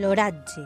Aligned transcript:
L'oratge. 0.00 0.62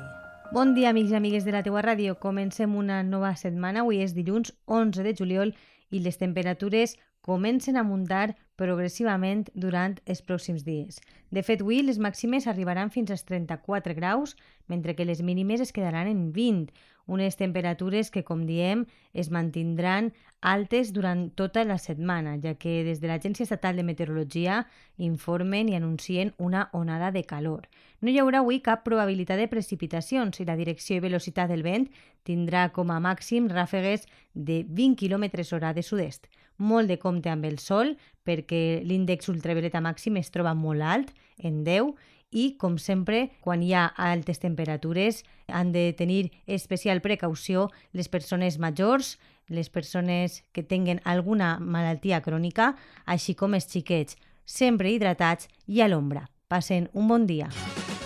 Bon 0.55 0.77
dia, 0.77 0.93
amics 0.93 1.11
i 1.11 1.17
amigues 1.19 1.43
de 1.43 1.51
la 1.51 1.65
teua 1.67 1.81
ràdio. 1.83 2.13
Comencem 2.23 2.77
una 2.79 3.01
nova 3.03 3.33
setmana. 3.35 3.81
Avui 3.83 3.99
és 4.05 4.13
dilluns 4.15 4.53
11 4.71 5.03
de 5.03 5.13
juliol 5.19 5.51
i 5.91 5.99
les 6.05 6.21
temperatures 6.21 6.95
comencen 7.27 7.75
a 7.75 7.83
muntar 7.83 8.37
progressivament 8.55 9.49
durant 9.59 9.97
els 10.07 10.23
pròxims 10.23 10.63
dies. 10.63 11.01
De 11.35 11.43
fet, 11.43 11.65
avui 11.67 11.81
les 11.83 11.99
màximes 11.99 12.47
arribaran 12.47 12.95
fins 12.95 13.11
als 13.11 13.27
34 13.27 13.97
graus, 13.99 14.37
mentre 14.71 14.95
que 14.95 15.09
les 15.09 15.25
mínimes 15.27 15.67
es 15.67 15.75
quedaran 15.75 16.07
en 16.07 16.29
20, 16.31 16.71
unes 17.07 17.37
temperatures 17.37 18.11
que, 18.11 18.25
com 18.25 18.45
diem, 18.49 18.87
es 19.13 19.31
mantindran 19.31 20.13
altes 20.45 20.93
durant 20.93 21.31
tota 21.37 21.65
la 21.65 21.79
setmana, 21.79 22.37
ja 22.41 22.55
que 22.61 22.83
des 22.85 23.01
de 23.01 23.09
l'Agència 23.09 23.45
Estatal 23.45 23.77
de 23.81 23.85
Meteorologia 23.87 24.67
informen 24.97 25.71
i 25.73 25.77
anuncien 25.79 26.35
una 26.39 26.69
onada 26.73 27.11
de 27.13 27.25
calor. 27.25 27.69
No 28.01 28.13
hi 28.13 28.19
haurà 28.21 28.43
avui 28.45 28.61
cap 28.61 28.85
probabilitat 28.85 29.41
de 29.41 29.49
precipitacions 29.49 30.41
i 30.41 30.45
la 30.45 30.57
direcció 30.61 30.99
i 30.99 31.05
velocitat 31.05 31.49
del 31.49 31.65
vent 31.65 31.89
tindrà 32.29 32.69
com 32.77 32.93
a 32.93 33.01
màxim 33.01 33.49
ràfegues 33.49 34.05
de 34.35 34.65
20 34.69 35.01
km 35.01 35.31
hora 35.57 35.73
de 35.73 35.83
sud-est. 35.83 36.29
Molt 36.59 36.89
de 36.89 36.99
compte 37.03 37.31
amb 37.31 37.45
el 37.49 37.59
sol, 37.59 37.95
perquè 38.25 38.83
l'índex 38.87 39.29
ultravioleta 39.33 39.83
màxim 39.85 40.17
es 40.21 40.31
troba 40.35 40.55
molt 40.55 40.83
alt, 40.83 41.15
en 41.39 41.63
10, 41.67 41.95
i, 42.35 42.57
com 42.59 42.77
sempre, 42.83 43.29
quan 43.41 43.63
hi 43.63 43.73
ha 43.75 43.87
altes 43.95 44.43
temperatures, 44.43 45.23
han 45.47 45.71
de 45.73 45.93
tenir 45.97 46.33
especial 46.47 47.01
precaució 47.01 47.69
les 47.93 48.11
persones 48.11 48.59
majors, 48.59 49.17
les 49.49 49.71
persones 49.71 50.43
que 50.53 50.67
tinguen 50.67 51.03
alguna 51.05 51.59
malaltia 51.61 52.23
crònica, 52.27 52.75
així 53.07 53.39
com 53.39 53.55
els 53.55 53.71
xiquets, 53.71 54.19
sempre 54.45 54.91
hidratats 54.91 55.49
i 55.67 55.81
a 55.81 55.89
l'ombra. 55.89 56.27
Passen 56.49 56.91
un 56.93 57.09
bon 57.09 57.27
dia. 57.31 57.51